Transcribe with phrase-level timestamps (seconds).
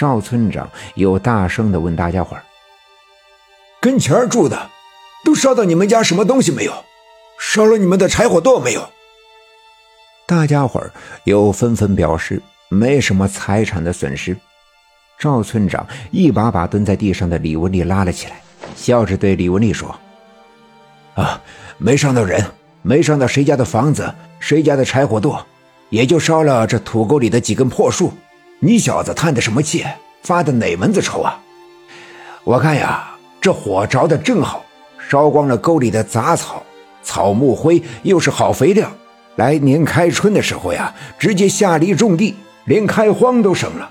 [0.00, 2.42] 赵村长又大声的问大家伙儿
[3.82, 4.70] ：“跟前儿住的
[5.26, 6.72] 都烧到你们家什么东西没有？
[7.38, 8.82] 烧了你们的柴火垛没有？”
[10.26, 10.90] 大家伙儿
[11.24, 12.40] 又纷纷表示
[12.70, 14.34] 没什么财产的损失。
[15.18, 18.40] 赵村长一把把蹲在地上的李文丽拉了起来，
[18.74, 19.94] 笑着对李文丽说
[21.14, 21.38] ：“啊，
[21.76, 22.42] 没伤到人，
[22.80, 25.38] 没伤到谁家的房子，谁家的柴火垛，
[25.90, 28.10] 也就烧了这土沟里的几根破树。
[28.62, 29.86] 你小子叹的什么气？
[30.22, 31.40] 发的哪门子愁啊？
[32.44, 34.62] 我看呀，这火着的正好，
[35.08, 36.62] 烧光了沟里的杂草、
[37.02, 38.92] 草木灰，又是好肥料。
[39.36, 42.34] 来年开春的时候呀，直接下地种地，
[42.66, 43.90] 连开荒都省了。”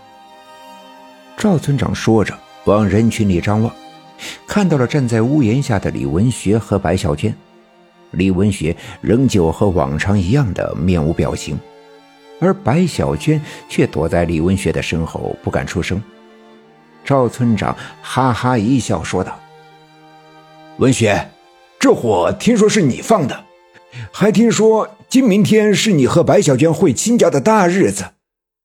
[1.36, 3.74] 赵村长说着，往人群里张望，
[4.46, 7.34] 看到了站在屋檐下的李文学和白小娟。
[8.12, 11.60] 李文学仍旧和往常一样的面无表情，
[12.40, 16.02] 而白小娟却躲在李文学的身后，不敢出声。
[17.06, 19.40] 赵村长哈哈一笑，说道
[20.78, 21.30] ：“文学，
[21.80, 23.46] 这火听说是你放的，
[24.12, 28.06] 还听说今明天是你和白小娟会亲家的大日子，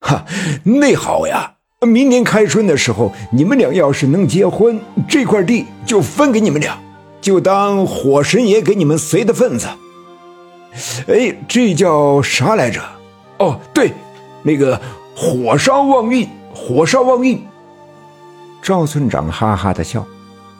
[0.00, 0.25] 哈，
[0.64, 1.53] 那好呀。”
[1.84, 6.78] 明年开春的时候，你们俩要是能结婚，这块地就分给你们俩，
[7.20, 9.69] 就当火神爷给你们随的份子。
[11.06, 12.81] 哎，这叫啥来着？
[13.39, 13.93] 哦，对，
[14.43, 14.81] 那个
[15.15, 17.41] 火烧旺运，火烧旺运。
[18.63, 20.07] 赵村长哈哈的笑，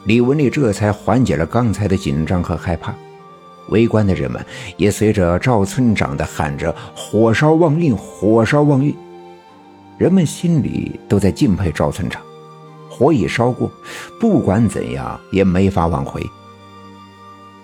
[0.05, 2.93] 李文丽这才缓解了刚才的紧张和害怕。
[3.69, 4.45] 围观的人们
[4.77, 8.95] 也随着赵村长的喊着“火烧旺运，火烧旺运”。
[9.97, 12.21] 人们心里都在敬佩赵村长，
[12.89, 13.71] 火已烧过，
[14.19, 16.21] 不管怎样也没法挽回，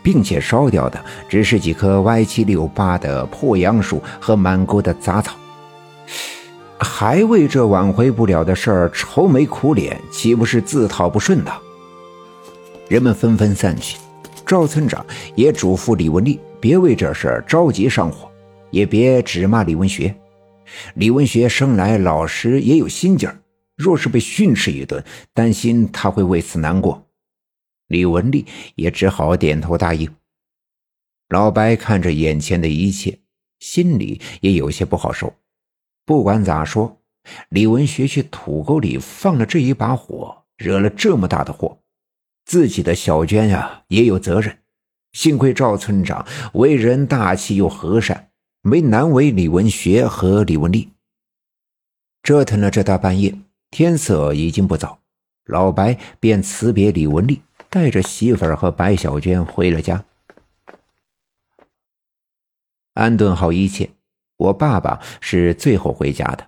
[0.03, 5.35] 并且烧掉的只是几棵歪七扭八的破杨树和满沟的杂草，
[6.79, 11.51] 还为这挽回不了的事儿愁眉苦脸，岂不是自讨不顺呢？
[12.87, 13.97] 人们纷纷散去，
[14.45, 15.05] 赵村长
[15.35, 18.29] 也嘱咐李文丽别为这事儿着急上火，
[18.69, 20.13] 也别指骂李文学。
[20.95, 23.37] 李文学生来老实，也有心劲儿。
[23.77, 25.03] 若是被训斥一顿，
[25.33, 27.03] 担心他会为此难过。
[27.91, 30.09] 李文丽也只好点头答应。
[31.29, 33.19] 老白看着眼前的一切，
[33.59, 35.33] 心里也有些不好受。
[36.05, 36.97] 不管咋说，
[37.49, 41.77] 李文学去土沟里放了这一把火，惹了这么大的祸，
[42.45, 44.57] 自己的小娟呀也有责任。
[45.13, 48.29] 幸亏赵村长为人大气又和善。
[48.63, 50.89] 没难为李文学和李文丽。
[52.21, 53.35] 折腾了这大半夜，
[53.71, 54.99] 天色已经不早，
[55.45, 57.41] 老白便辞别李文丽，
[57.71, 60.03] 带着媳妇儿和白小娟回了家。
[62.93, 63.89] 安顿好一切，
[64.37, 66.47] 我爸爸是最后回家的。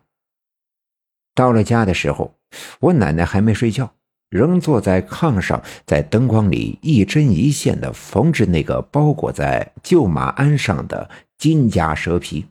[1.34, 2.36] 到了家的时候，
[2.82, 3.92] 我奶奶还没睡觉，
[4.30, 11.10] 仍坐在炕上，在灯光里一针一线的缝制那个包裹在旧马鞍上的。
[11.38, 12.46] 金甲蛇皮，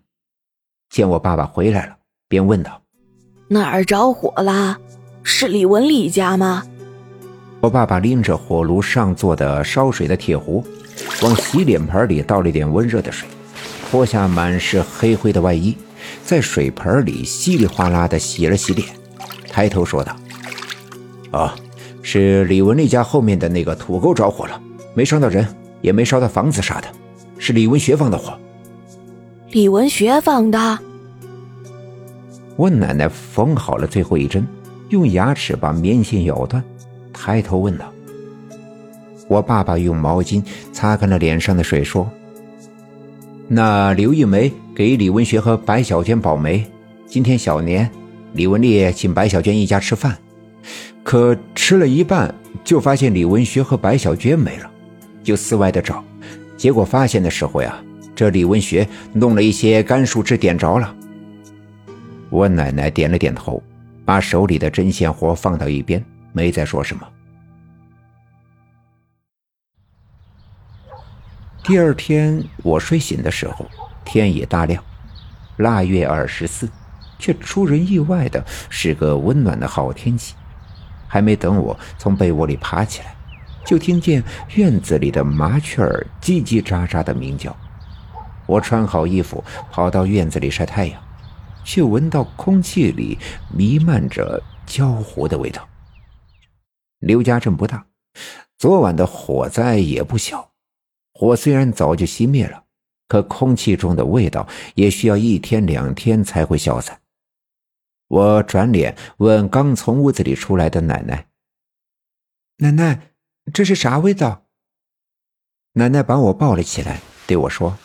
[0.90, 1.96] 见我爸爸回来了，
[2.28, 2.82] 便问道
[3.48, 4.78] ：“哪儿着火了？
[5.22, 6.66] 是李文丽家吗？”
[7.62, 10.64] 我爸爸拎着火炉上做的烧水的铁壶，
[11.22, 13.28] 往洗脸盆里倒了点温热的水，
[13.88, 15.76] 脱下满是黑灰的外衣，
[16.24, 18.88] 在水盆里稀里哗啦的洗了洗脸，
[19.48, 20.16] 抬头说道
[21.30, 21.54] ：“啊，
[22.02, 24.60] 是李文丽家后面的那个土沟着火了，
[24.92, 25.46] 没伤到人，
[25.80, 26.88] 也没烧到房子啥的，
[27.38, 28.36] 是李文学放的火。”
[29.52, 30.78] 李文学放的。
[32.56, 34.44] 我奶奶缝好了最后一针，
[34.88, 36.60] 用牙齿把棉线咬断，
[37.24, 37.84] 抬头问道
[39.30, 42.10] ：“我爸爸用毛巾擦干了脸上的水，说
[43.46, 46.66] ：‘那刘玉梅给李文学和白小娟保媒，
[47.06, 47.88] 今天小年，
[48.32, 50.18] 李文丽请白小娟一家吃饭，
[51.04, 52.34] 可吃了一半
[52.64, 54.68] 就发现李文学和白小娟没了，
[55.22, 56.02] 就四外的找，
[56.56, 57.80] 结果发现的时候呀。’”
[58.16, 60.94] 这李文学弄了一些干树枝点着了。
[62.30, 63.62] 我奶奶点了点头，
[64.04, 67.06] 把手里的针线活放到一边，没再说什么。
[71.62, 73.66] 第二天我睡醒的时候，
[74.04, 74.82] 天已大亮，
[75.58, 76.68] 腊月二十四，
[77.18, 80.34] 却出人意外的是个温暖的好天气。
[81.06, 83.14] 还没等我从被窝里爬起来，
[83.64, 84.24] 就听见
[84.54, 87.54] 院子里的麻雀儿叽叽喳喳的鸣叫。
[88.46, 91.00] 我穿好衣服，跑到院子里晒太阳，
[91.62, 93.18] 却闻到空气里
[93.54, 95.68] 弥漫着焦糊的味道。
[97.02, 97.84] 刘家镇不大，
[98.58, 100.52] 昨晚的火灾也不小。
[101.12, 102.62] 火虽然早就熄灭了，
[103.08, 107.00] 可空气中的味道也需要一天两天才会消散。
[108.06, 111.26] 我转脸问刚从屋子里出来的奶奶
[112.58, 113.14] ：“奶奶，
[113.52, 114.46] 这是啥味道？”
[115.74, 117.76] 奶奶把我抱了起来，对我说：“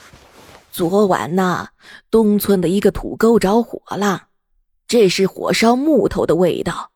[0.71, 1.69] 昨晚呐，
[2.11, 4.27] 东村的一个土沟着火了，
[4.87, 6.91] 这是火烧木头的味道。”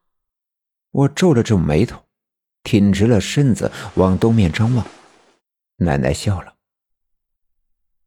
[0.91, 2.03] 我皱了皱眉头，
[2.63, 4.85] 挺直了身子往东面张望。
[5.77, 6.53] 奶奶笑了：“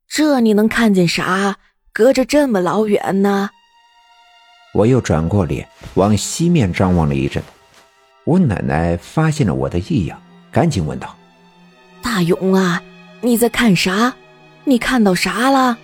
[0.08, 1.58] 这你能看见啥？
[1.92, 3.50] 隔着这么老远呢？”
[4.74, 7.42] 我又转过脸往西面张望了一阵，
[8.24, 10.20] 我奶奶发现了我的异样，
[10.50, 11.16] 赶紧问道
[12.02, 12.82] ：“大勇啊，
[13.20, 14.16] 你在看啥？
[14.64, 15.78] 你看到啥了？”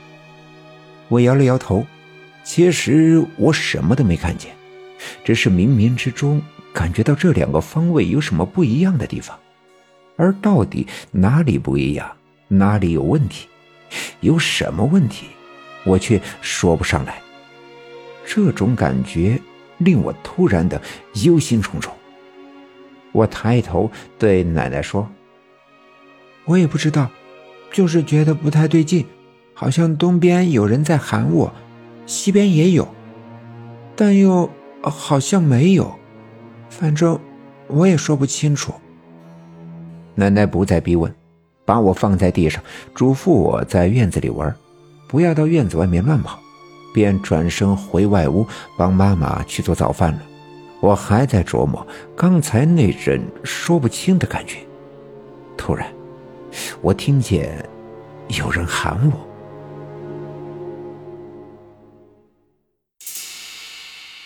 [1.09, 1.87] 我摇了摇头，
[2.43, 4.53] 其实我什么都没看见，
[5.25, 9.39] 只是冥冥之中感觉到这两个方位有什么不一样的地方，
[10.17, 12.11] 而到底哪里不一样，
[12.49, 13.49] 哪里有问题，
[14.21, 15.27] 有什么问题，
[15.85, 17.21] 我却说不上来。
[18.25, 19.41] 这种感觉
[19.79, 20.81] 令我突然的
[21.25, 21.91] 忧心忡忡。
[23.13, 25.11] 我抬头对奶奶说
[26.47, 27.11] ：“我也不知道，
[27.73, 29.05] 就是觉得不太对劲，
[29.53, 31.53] 好像东边有人在喊我，
[32.07, 32.87] 西边也有，
[33.97, 34.49] 但又
[34.81, 35.99] 好像没有，
[36.71, 37.21] 反正
[37.67, 38.73] 我也说不清楚。”
[40.17, 41.15] 奶奶不再逼问，
[41.67, 42.63] 把我放在地上，
[42.95, 44.55] 嘱咐我在院子里玩，
[45.07, 46.39] 不要到院子外面乱跑。
[46.93, 48.45] 便转身回外屋
[48.77, 50.23] 帮妈妈去做早饭了。
[50.81, 51.87] 我还在琢磨
[52.17, 54.57] 刚才那阵说不清的感觉，
[55.57, 55.87] 突然，
[56.81, 57.65] 我听见
[58.29, 59.21] 有人喊我。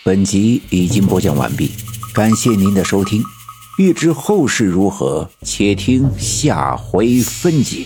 [0.02, 1.70] 本集已经播讲完毕，
[2.14, 3.20] 感谢您的收听。
[3.76, 7.84] 欲知后事如何，且听下回分解。